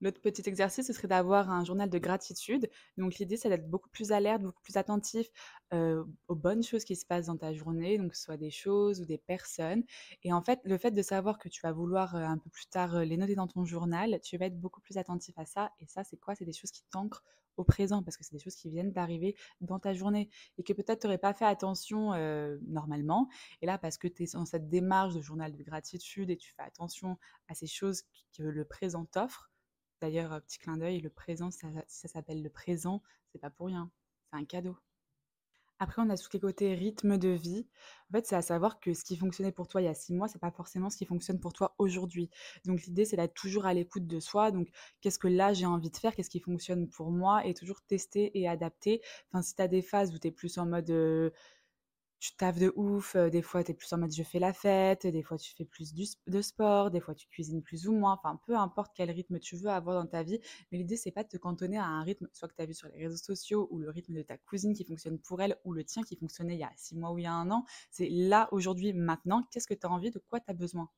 L'autre 0.01 0.19
petit 0.19 0.43
exercice, 0.47 0.87
ce 0.87 0.93
serait 0.93 1.07
d'avoir 1.07 1.49
un 1.49 1.63
journal 1.63 1.89
de 1.89 1.97
gratitude. 1.97 2.69
Donc 2.97 3.15
l'idée, 3.15 3.37
c'est 3.37 3.49
d'être 3.49 3.69
beaucoup 3.69 3.89
plus 3.89 4.11
alerte, 4.11 4.41
beaucoup 4.41 4.61
plus 4.61 4.77
attentif 4.77 5.27
aux 5.71 6.35
bonnes 6.35 6.63
choses 6.63 6.83
qui 6.83 6.95
se 6.95 7.05
passent 7.05 7.27
dans 7.27 7.37
ta 7.37 7.53
journée, 7.53 7.97
donc 7.97 8.11
que 8.11 8.17
ce 8.17 8.23
soit 8.23 8.37
des 8.37 8.51
choses 8.51 8.99
ou 8.99 9.05
des 9.05 9.17
personnes. 9.17 9.83
Et 10.23 10.33
en 10.33 10.41
fait, 10.41 10.59
le 10.63 10.77
fait 10.77 10.91
de 10.91 11.01
savoir 11.01 11.37
que 11.37 11.49
tu 11.49 11.61
vas 11.61 11.71
vouloir 11.71 12.15
un 12.15 12.37
peu 12.37 12.49
plus 12.49 12.67
tard 12.67 12.99
les 13.05 13.15
noter 13.15 13.35
dans 13.35 13.47
ton 13.47 13.63
journal, 13.63 14.19
tu 14.21 14.37
vas 14.37 14.47
être 14.47 14.59
beaucoup 14.59 14.81
plus 14.81 14.97
attentif 14.97 15.37
à 15.37 15.45
ça. 15.45 15.71
Et 15.79 15.87
ça, 15.87 16.03
c'est 16.03 16.17
quoi? 16.17 16.35
C'est 16.35 16.45
des 16.45 16.53
choses 16.53 16.71
qui 16.71 16.83
t'ancrent 16.91 17.23
au 17.57 17.63
présent, 17.65 18.01
parce 18.01 18.17
que 18.17 18.23
c'est 18.23 18.33
des 18.33 18.39
choses 18.39 18.55
qui 18.55 18.69
viennent 18.69 18.93
d'arriver 18.93 19.35
dans 19.59 19.77
ta 19.77 19.93
journée 19.93 20.29
et 20.57 20.63
que 20.63 20.71
peut-être 20.73 21.01
tu 21.01 21.07
n'aurais 21.07 21.17
pas 21.17 21.33
fait 21.33 21.45
attention 21.45 22.11
normalement. 22.65 23.27
Et 23.61 23.65
là, 23.65 23.77
parce 23.77 23.97
que 23.97 24.07
tu 24.07 24.23
es 24.23 24.27
dans 24.33 24.45
cette 24.45 24.69
démarche 24.69 25.13
de 25.13 25.21
journal 25.21 25.55
de 25.55 25.63
gratitude 25.63 26.29
et 26.31 26.37
tu 26.37 26.53
fais 26.53 26.63
attention 26.63 27.17
à 27.49 27.53
ces 27.53 27.67
choses 27.67 28.03
que 28.35 28.43
le 28.43 28.65
présent 28.65 29.05
t'offre, 29.05 29.50
D'ailleurs, 30.01 30.41
petit 30.41 30.57
clin 30.57 30.77
d'œil, 30.77 30.99
le 30.99 31.09
présent, 31.09 31.51
ça, 31.51 31.67
ça 31.87 32.07
s'appelle 32.07 32.41
le 32.41 32.49
présent, 32.49 33.01
c'est 33.31 33.39
pas 33.39 33.51
pour 33.51 33.67
rien. 33.67 33.91
C'est 34.31 34.37
un 34.37 34.45
cadeau. 34.45 34.75
Après, 35.79 36.01
on 36.01 36.09
a 36.11 36.17
tout 36.17 36.29
les 36.33 36.39
côtés 36.39 36.75
rythme 36.75 37.17
de 37.17 37.29
vie. 37.29 37.65
En 38.09 38.13
fait, 38.13 38.27
c'est 38.27 38.35
à 38.35 38.43
savoir 38.43 38.79
que 38.79 38.93
ce 38.93 39.03
qui 39.03 39.17
fonctionnait 39.17 39.51
pour 39.51 39.67
toi 39.67 39.81
il 39.81 39.85
y 39.85 39.87
a 39.87 39.95
six 39.95 40.13
mois, 40.13 40.27
c'est 40.27 40.37
pas 40.37 40.51
forcément 40.51 40.91
ce 40.91 40.97
qui 40.97 41.05
fonctionne 41.05 41.39
pour 41.39 41.53
toi 41.53 41.73
aujourd'hui. 41.79 42.29
Donc, 42.65 42.83
l'idée, 42.83 43.03
c'est 43.03 43.15
d'être 43.15 43.33
toujours 43.33 43.65
à 43.65 43.73
l'écoute 43.73 44.05
de 44.05 44.19
soi. 44.19 44.51
Donc, 44.51 44.69
qu'est-ce 45.01 45.17
que 45.17 45.27
là 45.27 45.53
j'ai 45.53 45.65
envie 45.65 45.89
de 45.89 45.97
faire? 45.97 46.15
Qu'est-ce 46.15 46.29
qui 46.29 46.39
fonctionne 46.39 46.87
pour 46.87 47.09
moi? 47.09 47.45
Et 47.47 47.55
toujours 47.55 47.81
tester 47.81 48.37
et 48.39 48.47
adapter. 48.47 49.01
Enfin, 49.31 49.41
si 49.41 49.55
tu 49.55 49.61
as 49.63 49.67
des 49.67 49.81
phases 49.81 50.13
où 50.13 50.19
tu 50.19 50.27
es 50.27 50.31
plus 50.31 50.59
en 50.59 50.67
mode 50.67 50.91
tu 52.21 52.35
taffes 52.37 52.59
de 52.59 52.71
ouf, 52.75 53.15
des 53.17 53.41
fois 53.41 53.63
tu 53.63 53.71
es 53.71 53.73
plus 53.73 53.91
en 53.93 53.97
mode 53.97 54.13
je 54.13 54.23
fais 54.23 54.39
la 54.39 54.53
fête, 54.53 55.07
des 55.07 55.23
fois 55.23 55.37
tu 55.37 55.53
fais 55.55 55.65
plus 55.65 55.93
de 55.95 56.41
sport, 56.41 56.91
des 56.91 56.99
fois 57.01 57.15
tu 57.15 57.27
cuisines 57.27 57.63
plus 57.63 57.87
ou 57.87 57.93
moins, 57.93 58.13
enfin 58.13 58.39
peu 58.45 58.55
importe 58.55 58.91
quel 58.95 59.09
rythme 59.11 59.39
tu 59.39 59.55
veux 59.57 59.69
avoir 59.69 60.01
dans 60.01 60.07
ta 60.07 60.23
vie, 60.23 60.39
mais 60.71 60.77
l'idée 60.77 60.97
c'est 60.97 61.11
pas 61.11 61.23
de 61.23 61.29
te 61.29 61.37
cantonner 61.37 61.77
à 61.79 61.85
un 61.85 62.03
rythme 62.03 62.27
soit 62.31 62.47
que 62.47 62.55
tu 62.55 62.61
as 62.61 62.65
vu 62.67 62.73
sur 62.75 62.87
les 62.89 62.97
réseaux 63.07 63.17
sociaux 63.17 63.67
ou 63.71 63.79
le 63.79 63.89
rythme 63.89 64.13
de 64.15 64.21
ta 64.21 64.37
cousine 64.37 64.73
qui 64.75 64.85
fonctionne 64.85 65.19
pour 65.19 65.41
elle 65.41 65.57
ou 65.65 65.73
le 65.73 65.83
tien 65.83 66.03
qui 66.03 66.15
fonctionnait 66.15 66.55
il 66.55 66.59
y 66.59 66.63
a 66.63 66.71
six 66.77 66.95
mois 66.95 67.11
ou 67.11 67.17
il 67.17 67.23
y 67.23 67.27
a 67.27 67.33
un 67.33 67.49
an, 67.51 67.65
c'est 67.91 68.09
là 68.09 68.47
aujourd'hui 68.51 68.93
maintenant, 68.93 69.43
qu'est-ce 69.51 69.67
que 69.67 69.73
tu 69.73 69.87
as 69.87 69.89
envie, 69.91 70.11
de 70.11 70.19
quoi 70.19 70.39
tu 70.39 70.49
as 70.51 70.53
besoin? 70.53 70.89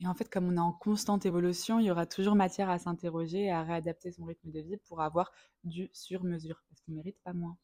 Et 0.00 0.06
en 0.06 0.14
fait, 0.14 0.28
comme 0.28 0.48
on 0.48 0.56
est 0.56 0.58
en 0.58 0.72
constante 0.72 1.24
évolution, 1.26 1.78
il 1.78 1.86
y 1.86 1.90
aura 1.90 2.04
toujours 2.06 2.34
matière 2.34 2.68
à 2.70 2.78
s'interroger 2.78 3.44
et 3.44 3.50
à 3.52 3.62
réadapter 3.62 4.10
son 4.12 4.24
rythme 4.24 4.50
de 4.50 4.60
vie 4.60 4.76
pour 4.78 5.00
avoir 5.00 5.30
du 5.64 5.90
sur-mesure, 5.92 6.62
parce 6.68 6.80
qu'on 6.80 6.92
ne 6.92 6.96
mérite 6.96 7.18
pas 7.22 7.32
moins. 7.34 7.56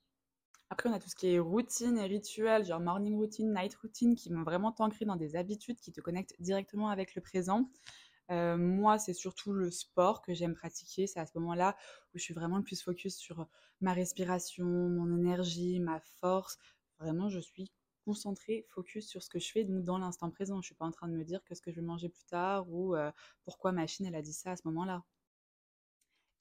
Après, 0.70 0.88
on 0.88 0.92
a 0.92 0.98
tout 0.98 1.08
ce 1.08 1.14
qui 1.14 1.28
est 1.28 1.38
routine 1.38 1.96
et 1.96 2.06
rituel, 2.06 2.64
genre 2.64 2.80
morning 2.80 3.16
routine, 3.16 3.52
night 3.54 3.74
routine, 3.76 4.16
qui 4.16 4.30
vont 4.30 4.42
vraiment 4.42 4.72
t'ancrer 4.72 5.04
dans 5.04 5.16
des 5.16 5.36
habitudes 5.36 5.78
qui 5.78 5.92
te 5.92 6.00
connectent 6.00 6.34
directement 6.40 6.88
avec 6.88 7.14
le 7.14 7.22
présent. 7.22 7.70
Euh, 8.30 8.56
moi, 8.56 8.98
c'est 8.98 9.12
surtout 9.12 9.52
le 9.52 9.70
sport 9.70 10.22
que 10.22 10.34
j'aime 10.34 10.54
pratiquer. 10.54 11.06
C'est 11.06 11.20
à 11.20 11.26
ce 11.26 11.38
moment-là 11.38 11.76
où 12.12 12.18
je 12.18 12.22
suis 12.22 12.34
vraiment 12.34 12.56
le 12.56 12.64
plus 12.64 12.82
focus 12.82 13.16
sur 13.16 13.46
ma 13.80 13.92
respiration, 13.92 14.66
mon 14.66 15.16
énergie, 15.16 15.78
ma 15.78 16.00
force. 16.20 16.58
Vraiment, 16.98 17.28
je 17.28 17.38
suis 17.38 17.70
concentrée, 18.04 18.64
focus 18.68 19.06
sur 19.08 19.22
ce 19.22 19.28
que 19.28 19.38
je 19.38 19.50
fais, 19.52 19.64
dans 19.64 19.98
l'instant 19.98 20.30
présent. 20.30 20.54
Je 20.56 20.58
ne 20.58 20.62
suis 20.64 20.74
pas 20.74 20.86
en 20.86 20.90
train 20.90 21.08
de 21.08 21.14
me 21.14 21.24
dire 21.24 21.44
que 21.44 21.54
ce 21.54 21.60
que 21.62 21.70
je 21.70 21.76
vais 21.76 21.86
manger 21.86 22.08
plus 22.08 22.24
tard 22.24 22.68
ou 22.70 22.96
euh, 22.96 23.12
pourquoi 23.44 23.70
ma 23.70 23.86
Chine, 23.86 24.06
elle 24.06 24.14
a 24.16 24.22
dit 24.22 24.32
ça 24.32 24.52
à 24.52 24.56
ce 24.56 24.62
moment-là. 24.66 25.04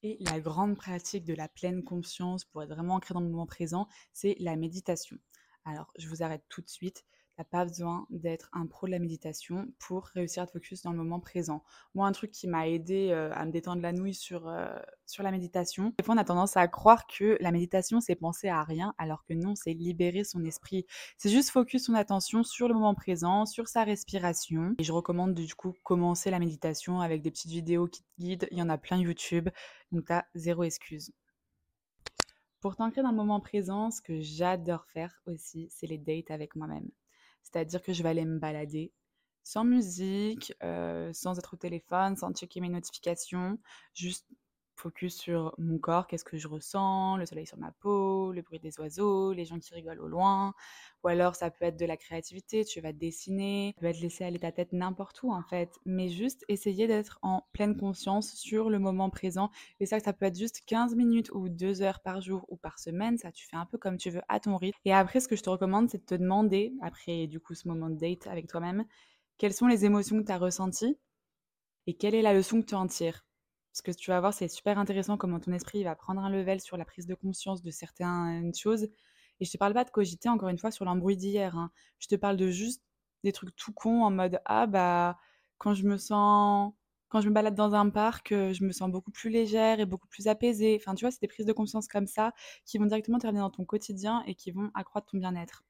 Et 0.06 0.18
la 0.19 0.40
grande 0.40 0.75
pratique 0.75 1.25
de 1.25 1.34
la 1.34 1.48
pleine 1.48 1.84
conscience 1.84 2.46
pour 2.46 2.62
être 2.62 2.69
vraiment 2.69 2.94
ancré 2.94 3.16
dans 3.16 3.22
le 3.22 3.28
moment 3.28 3.48
présent, 3.48 3.88
c'est 4.13 4.36
la 4.40 4.56
méditation. 4.56 5.18
Alors, 5.63 5.92
je 5.98 6.07
vous 6.07 6.22
arrête 6.22 6.44
tout 6.48 6.62
de 6.62 6.69
suite 6.69 7.04
n'as 7.38 7.46
pas 7.46 7.66
besoin 7.66 8.06
d'être 8.10 8.50
un 8.54 8.66
pro 8.66 8.88
de 8.88 8.92
la 8.92 9.00
méditation 9.00 9.68
pour 9.80 10.06
réussir 10.08 10.44
à 10.44 10.48
te 10.48 10.52
focus 10.52 10.82
dans 10.84 10.92
le 10.92 10.98
moment 10.98 11.20
présent. 11.20 11.64
Moi, 11.94 12.08
un 12.08 12.12
truc 12.12 12.32
qui 12.32 12.48
m'a 12.48 12.68
aidé 12.68 13.10
euh, 13.12 13.32
à 13.34 13.46
me 13.46 13.52
détendre 13.52 13.82
la 13.82 13.92
nouille 13.92 14.14
sur, 14.14 14.48
euh, 14.48 14.76
sur 15.06 15.24
la 15.24 15.32
méditation, 15.32 15.94
des 15.98 16.04
fois 16.04 16.16
on 16.16 16.18
a 16.18 16.24
tendance 16.24 16.58
à 16.58 16.68
croire 16.68 17.08
que 17.08 17.38
la 17.42 17.52
méditation 17.52 18.00
c'est 18.00 18.16
penser 18.16 18.48
à 18.48 18.64
rien, 18.64 18.94
alors 18.98 19.26
que 19.26 19.34
non, 19.34 19.56
c'est 19.56 19.74
libérer 19.74 20.24
son 20.24 20.44
esprit. 20.46 20.86
C'est 21.18 21.30
juste 21.30 21.50
focus 21.50 21.86
son 21.86 21.94
attention 21.94 22.44
sur 22.44 22.68
le 22.68 22.74
moment 22.74 22.96
présent, 22.96 23.46
sur 23.46 23.68
sa 23.68 23.84
respiration. 23.84 24.76
Et 24.80 24.84
je 24.84 24.92
recommande 24.92 25.34
du 25.34 25.56
coup 25.56 25.74
commencer 25.84 26.31
la 26.31 26.40
méditation 26.40 27.02
avec 27.02 27.22
des 27.22 27.31
petites 27.31 27.52
vidéos 27.52 27.88
qui 27.88 28.04
te 28.04 28.10
guident. 28.20 28.48
Il 28.52 28.58
y 28.58 28.62
en 28.62 28.70
a 28.70 28.78
plein 28.78 28.98
YouTube, 28.98 29.50
donc 29.92 30.06
t'as 30.06 30.24
zéro 30.36 30.64
excuse. 30.64 31.12
Pour 32.62 32.76
t'ancrer 32.76 33.04
dans 33.04 33.12
le 33.12 33.16
moment 33.16 33.40
présent, 33.40 33.92
ce 33.92 34.02
que 34.02 34.22
j'adore 34.22 34.88
faire 34.88 35.22
aussi, 35.28 35.68
c'est 35.70 35.86
les 35.86 36.00
dates 36.00 36.31
avec 36.31 36.56
moi-même. 36.56 36.90
C'est-à-dire 37.45 37.81
que 37.81 37.94
je 37.94 38.03
vais 38.03 38.09
aller 38.09 38.25
me 38.25 38.39
balader 38.39 38.92
sans 39.44 39.63
musique, 39.63 40.53
euh, 40.63 41.13
sans 41.13 41.38
être 41.38 41.53
au 41.53 41.57
téléphone, 41.57 42.18
sans 42.18 42.33
checker 42.33 42.59
mes 42.59 42.69
notifications, 42.69 43.59
juste 43.94 44.25
focus 44.75 45.16
sur 45.18 45.54
mon 45.57 45.77
corps, 45.80 46.07
qu'est-ce 46.07 46.24
que 46.25 46.38
je 46.38 46.48
ressens, 46.48 47.18
le 47.18 47.25
soleil 47.25 47.45
sur 47.48 47.57
ma 47.57 47.72
peau, 47.72 48.31
le 48.31 48.42
bruit 48.42 48.60
des 48.60 48.80
oiseaux, 48.80 49.33
les 49.33 49.45
gens 49.45 49.59
qui 49.59 49.73
rigolent 49.73 50.02
au 50.02 50.07
loin. 50.07 50.54
Ou 51.04 51.07
alors 51.07 51.35
ça 51.35 51.52
peut 51.52 51.66
être 51.66 51.78
de 51.78 51.85
la 51.85 51.97
créativité, 51.97 52.66
tu 52.66 52.81
vas 52.81 52.94
dessiner, 52.94 53.73
tu 53.78 53.83
vas 53.83 53.94
te 53.94 54.00
laisser 54.00 54.23
aller 54.23 54.40
ta 54.40 54.52
tête 54.52 54.73
n'importe 54.73 55.21
où 55.23 55.31
en 55.31 55.44
fait. 55.44 55.78
Mais 55.85 56.09
juste 56.09 56.44
essayer 56.47 56.88
d'être 56.88 57.19
en 57.21 57.44
pleine 57.54 57.78
conscience 57.78 58.33
sur 58.33 58.69
le 58.69 58.80
moment 58.80 59.09
présent. 59.09 59.50
Et 59.80 59.85
ça, 59.85 60.00
ça 60.00 60.14
peut 60.14 60.26
être 60.26 60.38
juste 60.38 60.61
15 60.66 60.95
minutes 60.95 61.31
ou 61.33 61.50
2 61.50 61.81
heures 61.81 62.02
par 62.02 62.21
jour 62.21 62.45
ou 62.50 62.57
par 62.57 62.80
semaine. 62.80 63.18
Ça, 63.18 63.31
tu 63.31 63.45
fais 63.47 63.57
un 63.57 63.66
peu 63.66 63.78
comme 63.78 63.97
tu 63.97 64.09
veux 64.09 64.21
à 64.30 64.40
ton 64.40 64.57
rythme. 64.57 64.78
Et 64.85 64.94
après, 64.94 65.19
ce 65.19 65.28
que 65.28 65.35
je 65.35 65.44
te 65.44 65.50
recommande, 65.50 65.90
c'est 65.90 66.00
de 66.00 66.06
te 66.06 66.16
demander, 66.16 66.73
après 66.81 67.28
du 67.28 67.40
coup 67.40 67.54
ce 67.56 67.68
moment 67.68 67.90
de 67.90 67.97
date 67.97 68.28
avec 68.28 68.47
toi-même, 68.47 68.85
quelles 69.38 69.54
sont 69.54 69.68
les 69.68 69.85
émotions 69.85 70.19
que 70.19 70.26
tu 70.26 70.31
as 70.31 70.38
ressenties 70.38 70.97
et 71.88 71.95
quelle 71.97 72.16
est 72.16 72.21
la 72.23 72.33
leçon 72.35 72.61
que 72.61 72.68
tu 72.68 72.76
en 72.76 72.88
tires? 72.88 73.26
Parce 73.76 73.82
que 73.82 73.92
tu 73.92 74.10
vas 74.10 74.22
voir, 74.22 74.34
c'est 74.34 74.48
super 74.48 74.80
intéressant 74.80 75.18
comment 75.18 75.38
ton 75.38 75.52
esprit 75.52 75.84
va 75.84 75.96
prendre 75.98 76.22
un 76.22 76.30
level 76.30 76.62
sur 76.62 76.78
la 76.78 76.86
prise 76.86 77.08
de 77.08 77.14
conscience 77.14 77.62
de 77.62 77.72
certaines 77.72 78.56
choses. 78.56 78.84
Et 79.42 79.46
je 79.46 79.52
te 79.52 79.58
parle 79.58 79.74
pas 79.74 79.84
de 79.84 79.90
cogiter 79.90 80.30
encore 80.30 80.48
une 80.48 80.58
fois 80.58 80.72
sur 80.72 80.86
l'embrouille 80.86 81.18
d'hier. 81.18 81.58
Hein. 81.58 81.72
Je 82.00 82.08
te 82.08 82.16
parle 82.16 82.38
de 82.38 82.50
juste 82.50 82.82
des 83.26 83.34
trucs 83.34 83.54
tout 83.58 83.74
cons 83.74 84.02
en 84.04 84.12
mode 84.12 84.40
ah 84.46 84.66
bah 84.66 85.18
quand 85.58 85.74
je 85.74 85.84
me 85.84 85.98
sens 85.98 86.72
quand 87.10 87.20
je 87.20 87.28
me 87.28 87.34
balade 87.34 87.56
dans 87.56 87.76
un 87.76 87.90
parc, 87.90 88.32
euh, 88.32 88.54
je 88.54 88.64
me 88.64 88.72
sens 88.72 88.90
beaucoup 88.90 89.12
plus 89.12 89.30
légère 89.30 89.82
et 89.82 89.86
beaucoup 89.86 90.08
plus 90.08 90.28
apaisée. 90.28 90.78
Enfin, 90.82 90.96
tu 90.96 91.04
vois, 91.04 91.12
c'est 91.12 91.22
des 91.22 91.28
prises 91.28 91.46
de 91.46 91.54
conscience 91.54 91.90
comme 91.90 92.08
ça 92.08 92.32
qui 92.66 92.78
vont 92.78 92.86
directement 92.86 93.20
te 93.20 93.28
dans 93.28 93.50
ton 93.50 93.66
quotidien 93.66 94.24
et 94.26 94.36
qui 94.36 94.52
vont 94.52 94.72
accroître 94.74 95.08
ton 95.12 95.18
bien-être. 95.18 95.64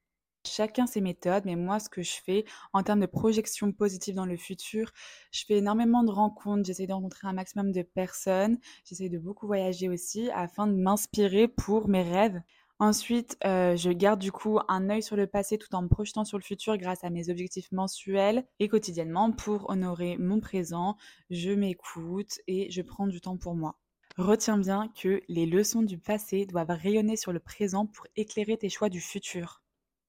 Chacun 0.46 0.86
ses 0.86 1.00
méthodes, 1.00 1.44
mais 1.44 1.56
moi, 1.56 1.78
ce 1.80 1.88
que 1.88 2.02
je 2.02 2.14
fais 2.24 2.44
en 2.72 2.82
termes 2.82 3.00
de 3.00 3.06
projection 3.06 3.72
positive 3.72 4.14
dans 4.14 4.26
le 4.26 4.36
futur, 4.36 4.92
je 5.32 5.44
fais 5.44 5.58
énormément 5.58 6.04
de 6.04 6.10
rencontres, 6.10 6.64
j'essaie 6.64 6.86
de 6.86 6.92
rencontrer 6.92 7.28
un 7.28 7.32
maximum 7.32 7.72
de 7.72 7.82
personnes, 7.82 8.58
j'essaie 8.84 9.08
de 9.08 9.18
beaucoup 9.18 9.46
voyager 9.46 9.88
aussi 9.88 10.30
afin 10.30 10.66
de 10.66 10.74
m'inspirer 10.74 11.48
pour 11.48 11.88
mes 11.88 12.02
rêves. 12.02 12.40
Ensuite, 12.78 13.38
euh, 13.46 13.74
je 13.74 13.90
garde 13.90 14.20
du 14.20 14.30
coup 14.30 14.58
un 14.68 14.90
œil 14.90 15.02
sur 15.02 15.16
le 15.16 15.26
passé 15.26 15.56
tout 15.56 15.74
en 15.74 15.82
me 15.82 15.88
projetant 15.88 16.26
sur 16.26 16.36
le 16.36 16.42
futur 16.42 16.76
grâce 16.76 17.04
à 17.04 17.10
mes 17.10 17.30
objectifs 17.30 17.72
mensuels 17.72 18.46
et 18.60 18.68
quotidiennement 18.68 19.32
pour 19.32 19.70
honorer 19.70 20.18
mon 20.18 20.40
présent. 20.40 20.96
Je 21.30 21.52
m'écoute 21.52 22.38
et 22.46 22.70
je 22.70 22.82
prends 22.82 23.06
du 23.06 23.22
temps 23.22 23.38
pour 23.38 23.54
moi. 23.54 23.78
Retiens 24.18 24.58
bien 24.58 24.88
que 24.88 25.22
les 25.28 25.46
leçons 25.46 25.82
du 25.82 25.98
passé 25.98 26.44
doivent 26.44 26.70
rayonner 26.70 27.16
sur 27.16 27.32
le 27.32 27.40
présent 27.40 27.86
pour 27.86 28.06
éclairer 28.14 28.58
tes 28.58 28.68
choix 28.68 28.90
du 28.90 29.00
futur. 29.00 29.62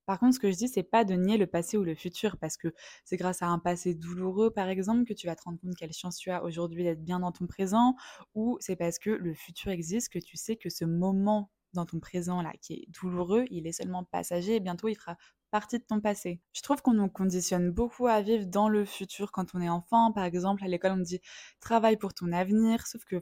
Par 0.08 0.18
contre, 0.18 0.36
ce 0.36 0.40
que 0.40 0.50
je 0.50 0.56
dis, 0.56 0.68
c'est 0.68 0.82
pas 0.82 1.04
de 1.04 1.12
nier 1.12 1.36
le 1.36 1.46
passé 1.46 1.76
ou 1.76 1.84
le 1.84 1.94
futur, 1.94 2.38
parce 2.38 2.56
que 2.56 2.72
c'est 3.04 3.18
grâce 3.18 3.42
à 3.42 3.48
un 3.48 3.58
passé 3.58 3.94
douloureux, 3.94 4.50
par 4.50 4.68
exemple, 4.68 5.04
que 5.04 5.12
tu 5.12 5.26
vas 5.26 5.36
te 5.36 5.42
rendre 5.42 5.60
compte 5.60 5.76
quelle 5.76 5.92
chance 5.92 6.16
tu 6.16 6.30
as 6.30 6.42
aujourd'hui 6.42 6.82
d'être 6.82 7.04
bien 7.04 7.20
dans 7.20 7.30
ton 7.30 7.46
présent, 7.46 7.94
ou 8.34 8.56
c'est 8.60 8.74
parce 8.76 8.98
que 8.98 9.10
le 9.10 9.34
futur 9.34 9.70
existe 9.70 10.08
que 10.10 10.18
tu 10.18 10.38
sais 10.38 10.56
que 10.56 10.70
ce 10.70 10.86
moment 10.86 11.50
dans 11.74 11.84
ton 11.84 12.00
présent 12.00 12.40
là 12.40 12.54
qui 12.62 12.72
est 12.72 12.86
douloureux, 12.88 13.44
il 13.50 13.66
est 13.66 13.72
seulement 13.72 14.02
passager 14.02 14.56
et 14.56 14.60
bientôt 14.60 14.88
il 14.88 14.94
fera 14.94 15.18
partie 15.50 15.78
de 15.78 15.84
ton 15.84 16.00
passé. 16.00 16.40
Je 16.52 16.62
trouve 16.62 16.82
qu'on 16.82 16.94
nous 16.94 17.08
conditionne 17.08 17.70
beaucoup 17.70 18.06
à 18.06 18.20
vivre 18.20 18.46
dans 18.46 18.68
le 18.68 18.84
futur 18.84 19.32
quand 19.32 19.54
on 19.54 19.60
est 19.60 19.68
enfant. 19.68 20.12
Par 20.12 20.24
exemple, 20.24 20.64
à 20.64 20.68
l'école, 20.68 20.92
on 20.92 20.98
dit 20.98 21.20
travaille 21.60 21.96
pour 21.96 22.14
ton 22.14 22.32
avenir, 22.32 22.86
sauf 22.86 23.04
que, 23.04 23.16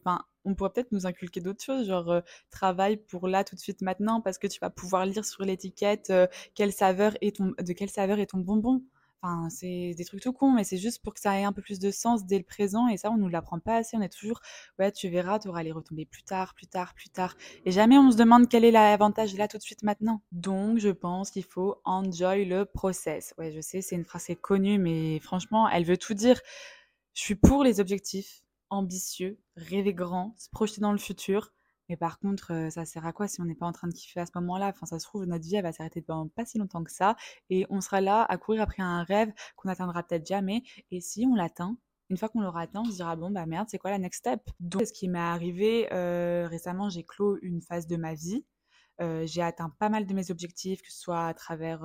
on 0.45 0.55
pourrait 0.55 0.71
peut-être 0.71 0.93
nous 0.93 1.07
inculquer 1.07 1.41
d'autres 1.41 1.63
choses, 1.65 1.89
genre 1.89 2.11
euh, 2.11 2.21
travaille 2.51 2.97
pour 2.97 3.29
là 3.29 3.45
tout 3.45 3.57
de 3.57 3.61
suite 3.61 3.83
maintenant 3.83 4.21
parce 4.21 4.39
que 4.39 4.47
tu 4.47 4.61
vas 4.61 4.71
pouvoir 4.71 5.05
lire 5.05 5.25
sur 5.25 5.45
l'étiquette 5.45 6.11
euh, 6.11 6.27
de 6.27 6.53
quelle 6.55 6.73
saveur 6.73 7.15
est 7.21 8.27
ton 8.27 8.39
bonbon. 8.39 8.83
C'est 9.51 9.95
des 9.97 10.05
trucs 10.05 10.21
tout 10.21 10.33
cons, 10.33 10.53
mais 10.53 10.65
c'est 10.65 10.77
juste 10.77 11.03
pour 11.03 11.15
que 11.15 11.21
ça 11.21 11.39
ait 11.39 11.45
un 11.45 11.53
peu 11.53 11.63
plus 11.63 11.79
de 11.79 11.91
sens 11.91 12.27
dès 12.27 12.39
le 12.39 12.45
présent. 12.45 12.89
Et 12.89 12.97
ça, 12.97 13.11
on 13.11 13.17
nous 13.17 13.29
l'apprend 13.29 13.59
pas 13.59 13.77
assez. 13.77 13.97
On 13.97 14.01
est 14.01 14.09
toujours, 14.09 14.41
ouais, 14.79 14.93
tu 14.93 15.09
verras, 15.09 15.39
tu 15.39 15.49
auras 15.49 15.63
les 15.63 15.73
retombées 15.73 16.07
plus 16.07 16.23
tard, 16.23 16.55
plus 16.55 16.67
tard, 16.67 16.95
plus 16.95 17.09
tard. 17.09 17.37
Et 17.65 17.71
jamais 17.71 17.99
on 17.99 18.11
se 18.11 18.17
demande 18.17 18.49
quel 18.49 18.65
est 18.65 18.71
l'avantage 18.71 19.35
là 19.37 19.49
tout 19.49 19.59
de 19.59 19.63
suite 19.63 19.83
maintenant. 19.83 20.23
Donc, 20.33 20.79
je 20.79 20.91
pense 20.91 21.31
qu'il 21.31 21.45
faut 21.45 21.81
enjoy 21.85 22.45
le 22.45 22.65
process. 22.65 23.35
Ouais, 23.39 23.53
je 23.53 23.61
sais, 23.61 23.83
c'est 23.83 23.97
une 23.97 24.05
phrase 24.05 24.27
qui 24.27 24.33
est 24.33 24.37
connue, 24.41 24.79
mais 24.79 25.19
franchement, 25.21 25.69
elle 25.69 25.85
veut 25.85 25.97
tout 25.99 26.15
dire. 26.15 26.41
Je 27.15 27.23
suis 27.23 27.35
pour 27.35 27.65
les 27.65 27.81
objectifs 27.81 28.43
ambitieux, 28.69 29.39
rêver 29.57 29.95
grand, 29.95 30.35
se 30.39 30.51
projeter 30.51 30.81
dans 30.81 30.93
le 30.93 30.99
futur. 30.99 31.53
Mais 31.89 31.97
par 31.97 32.19
contre, 32.19 32.69
ça 32.71 32.85
sert 32.85 33.07
à 33.07 33.13
quoi 33.13 33.29
si 33.29 33.41
on 33.41 33.45
n'est 33.45 33.55
pas 33.55 33.67
en 33.67 33.73
train 33.73 33.89
de 33.89 33.93
kiffer 33.95 34.21
à 34.21 34.27
ce 34.27 34.33
moment-là? 34.37 34.69
Enfin, 34.69 34.87
ça 34.87 34.99
se 34.99 35.07
trouve, 35.07 35.25
notre 35.25 35.45
vie, 35.45 35.57
elle 35.57 35.63
va 35.63 35.73
s'arrêter 35.73 36.03
dans 36.07 36.29
pas 36.29 36.45
si 36.45 36.59
longtemps 36.59 36.83
que 36.85 36.91
ça 36.93 37.17
et 37.51 37.67
on 37.71 37.81
sera 37.81 38.01
là 38.01 38.25
à 38.25 38.37
courir 38.39 38.63
après 38.63 38.83
un 38.83 39.03
rêve 39.05 39.33
qu'on 39.57 39.69
n'atteindra 39.69 40.03
peut-être 40.03 40.27
jamais 40.27 40.63
et 40.91 41.01
si 41.01 41.27
on 41.31 41.35
l'atteint, 41.35 41.77
une 42.11 42.17
fois 42.17 42.29
qu'on 42.29 42.41
l'aura 42.41 42.63
atteint, 42.63 42.83
on 42.83 42.85
se 42.91 42.97
dira: 42.97 43.17
«Bon, 43.17 43.31
bah, 43.31 43.47
merde, 43.47 43.69
c'est 43.71 43.79
quoi 43.79 43.91
la 43.91 43.99
next 43.99 44.21
step?» 44.21 44.41
donc 44.61 44.87
ce 44.87 44.93
qui 44.93 45.09
m'est 45.09 45.19
arrivé, 45.19 45.89
récemment, 46.47 46.89
j'ai 46.89 47.05
clos 47.05 47.39
une 47.43 47.61
phase 47.63 47.87
de 47.87 47.97
ma 47.97 48.15
vie. 48.15 48.45
J'ai 49.01 49.43
atteint 49.43 49.71
pas 49.79 49.89
mal 49.89 50.07
de 50.07 50.15
mes 50.15 50.31
objectifs, 50.31 50.83
que 50.83 50.91
ce 50.93 51.01
soit 51.01 51.27
à 51.27 51.35
travers, 51.35 51.85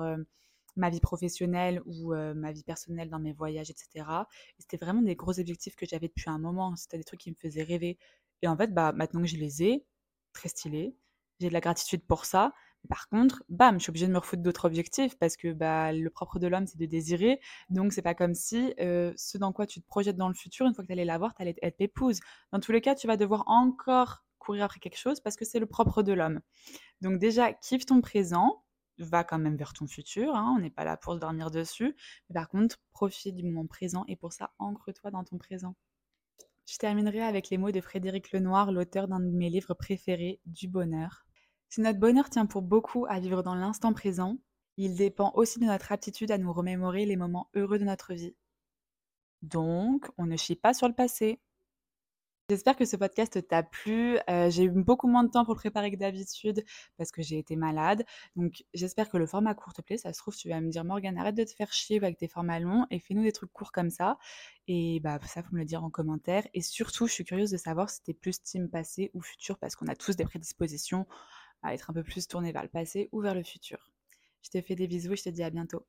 ma 0.76 0.90
vie 0.90 1.00
professionnelle 1.00 1.82
ou, 1.86 2.14
ma 2.14 2.52
vie 2.52 2.64
personnelle 2.64 3.10
dans 3.10 3.18
mes 3.18 3.32
voyages 3.32 3.70
et 3.70 3.74
cetera 3.76 4.26
et 4.58 4.62
c'était 4.62 4.78
vraiment 4.78 5.02
des 5.02 5.16
gros 5.16 5.38
objectifs 5.38 5.76
que 5.76 5.86
j'avais 5.86 6.08
depuis 6.08 6.30
un 6.30 6.38
moment. 6.38 6.76
C'était 6.76 6.98
des 6.98 7.04
trucs 7.04 7.20
qui 7.20 7.30
me 7.30 7.36
faisaient 7.36 7.62
rêver 7.64 7.98
et 8.42 8.48
en 8.48 8.56
fait, 8.56 8.72
bah, 8.74 8.92
maintenant 8.92 9.20
que 9.22 9.28
je 9.28 9.36
les 9.36 9.62
ai, 9.62 9.84
très 10.32 10.48
stylé. 10.48 10.96
J'ai 11.40 11.48
de 11.48 11.52
la 11.52 11.60
gratitude 11.60 12.04
pour 12.06 12.24
ça. 12.24 12.52
Par 12.88 13.08
contre, 13.08 13.44
bam, 13.48 13.78
je 13.78 13.84
suis 13.84 13.90
obligée 13.90 14.06
de 14.06 14.12
me 14.12 14.18
refoutre 14.18 14.42
d'autres 14.42 14.64
objectifs 14.64 15.16
parce 15.18 15.36
que 15.36 15.52
bah, 15.52 15.92
le 15.92 16.10
propre 16.10 16.38
de 16.38 16.48
l'homme, 16.48 16.66
c'est 16.66 16.78
de 16.78 16.86
désirer. 16.86 17.40
Donc, 17.70 17.92
c'est 17.92 18.02
pas 18.02 18.14
comme 18.14 18.34
si 18.34 18.74
euh, 18.80 19.12
ce 19.16 19.38
dans 19.38 19.52
quoi 19.52 19.66
tu 19.66 19.80
te 19.80 19.86
projettes 19.86 20.16
dans 20.16 20.28
le 20.28 20.34
futur, 20.34 20.66
une 20.66 20.74
fois 20.74 20.82
que 20.82 20.88
tu 20.88 20.92
allais 20.92 21.04
l'avoir, 21.04 21.34
tu 21.34 21.42
allais 21.42 21.54
être 21.62 21.80
épouse. 21.80 22.20
Dans 22.52 22.60
tous 22.60 22.72
les 22.72 22.80
cas, 22.80 22.94
tu 22.94 23.06
vas 23.06 23.16
devoir 23.16 23.44
encore 23.46 24.24
courir 24.38 24.64
après 24.64 24.80
quelque 24.80 24.98
chose 24.98 25.20
parce 25.20 25.36
que 25.36 25.44
c'est 25.44 25.60
le 25.60 25.66
propre 25.66 26.02
de 26.02 26.12
l'homme. 26.12 26.40
Donc, 27.00 27.18
déjà, 27.18 27.52
kiffe 27.52 27.86
ton 27.86 28.00
présent, 28.00 28.64
va 28.98 29.24
quand 29.24 29.38
même 29.38 29.56
vers 29.56 29.72
ton 29.72 29.86
futur. 29.86 30.34
Hein, 30.34 30.54
on 30.56 30.60
n'est 30.60 30.70
pas 30.70 30.84
là 30.84 30.96
pour 30.96 31.14
se 31.14 31.18
dormir 31.18 31.50
dessus. 31.50 31.96
Mais 32.28 32.34
par 32.34 32.48
contre, 32.48 32.78
profite 32.92 33.34
du 33.34 33.44
moment 33.44 33.66
présent 33.66 34.04
et 34.08 34.16
pour 34.16 34.32
ça, 34.32 34.52
ancre-toi 34.58 35.10
dans 35.10 35.24
ton 35.24 35.38
présent. 35.38 35.74
Je 36.72 36.78
terminerai 36.78 37.20
avec 37.20 37.50
les 37.50 37.58
mots 37.58 37.70
de 37.70 37.82
Frédéric 37.82 38.32
Lenoir, 38.32 38.72
l'auteur 38.72 39.06
d'un 39.06 39.20
de 39.20 39.26
mes 39.26 39.50
livres 39.50 39.74
préférés, 39.74 40.40
Du 40.46 40.68
bonheur. 40.68 41.26
Si 41.68 41.82
notre 41.82 41.98
bonheur 41.98 42.30
tient 42.30 42.46
pour 42.46 42.62
beaucoup 42.62 43.04
à 43.10 43.20
vivre 43.20 43.42
dans 43.42 43.54
l'instant 43.54 43.92
présent, 43.92 44.38
il 44.78 44.94
dépend 44.94 45.32
aussi 45.34 45.58
de 45.58 45.66
notre 45.66 45.92
aptitude 45.92 46.30
à 46.30 46.38
nous 46.38 46.50
remémorer 46.50 47.04
les 47.04 47.16
moments 47.16 47.50
heureux 47.54 47.78
de 47.78 47.84
notre 47.84 48.14
vie. 48.14 48.34
Donc, 49.42 50.08
on 50.16 50.24
ne 50.24 50.38
chie 50.38 50.56
pas 50.56 50.72
sur 50.72 50.88
le 50.88 50.94
passé. 50.94 51.42
J'espère 52.52 52.76
que 52.76 52.84
ce 52.84 52.96
podcast 52.96 53.48
t'a 53.48 53.62
plu. 53.62 54.18
Euh, 54.28 54.50
j'ai 54.50 54.64
eu 54.64 54.70
beaucoup 54.70 55.08
moins 55.08 55.24
de 55.24 55.30
temps 55.30 55.46
pour 55.46 55.54
le 55.54 55.58
préparer 55.58 55.90
que 55.90 55.96
d'habitude 55.96 56.62
parce 56.98 57.10
que 57.10 57.22
j'ai 57.22 57.38
été 57.38 57.56
malade. 57.56 58.04
Donc 58.36 58.62
j'espère 58.74 59.08
que 59.08 59.16
le 59.16 59.26
format 59.26 59.54
court 59.54 59.72
te 59.72 59.80
plaît. 59.80 59.96
Ça 59.96 60.12
se 60.12 60.18
trouve, 60.18 60.36
tu 60.36 60.50
vas 60.50 60.60
me 60.60 60.68
dire 60.68 60.84
Morgane, 60.84 61.16
arrête 61.16 61.34
de 61.34 61.44
te 61.44 61.50
faire 61.52 61.72
chier 61.72 61.96
avec 61.96 62.18
tes 62.18 62.28
formats 62.28 62.60
longs 62.60 62.86
et 62.90 62.98
fais-nous 62.98 63.22
des 63.22 63.32
trucs 63.32 63.50
courts 63.54 63.72
comme 63.72 63.88
ça. 63.88 64.18
Et 64.68 65.00
bah 65.00 65.18
ça, 65.24 65.42
faut 65.42 65.54
me 65.54 65.60
le 65.60 65.64
dire 65.64 65.82
en 65.82 65.88
commentaire. 65.88 66.46
Et 66.52 66.60
surtout, 66.60 67.06
je 67.06 67.14
suis 67.14 67.24
curieuse 67.24 67.50
de 67.50 67.56
savoir 67.56 67.88
si 67.88 68.02
t'es 68.02 68.12
plus 68.12 68.42
team 68.42 68.68
passé 68.68 69.10
ou 69.14 69.22
futur 69.22 69.58
parce 69.58 69.74
qu'on 69.74 69.86
a 69.86 69.96
tous 69.96 70.14
des 70.16 70.24
prédispositions 70.24 71.06
à 71.62 71.72
être 71.72 71.88
un 71.88 71.94
peu 71.94 72.02
plus 72.02 72.28
tourné 72.28 72.52
vers 72.52 72.64
le 72.64 72.68
passé 72.68 73.08
ou 73.12 73.22
vers 73.22 73.34
le 73.34 73.44
futur. 73.44 73.90
Je 74.42 74.50
te 74.50 74.60
fais 74.60 74.74
des 74.74 74.88
bisous 74.88 75.14
et 75.14 75.16
je 75.16 75.22
te 75.22 75.30
dis 75.30 75.42
à 75.42 75.48
bientôt. 75.48 75.86